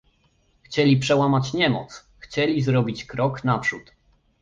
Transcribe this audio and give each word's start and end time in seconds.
Chcieli 0.61 0.97
przełamać 0.97 1.53
niemoc, 1.53 2.05
chcieli 2.21 2.61
zrobić 2.61 3.05
krok 3.05 3.43
naprzód 3.43 3.91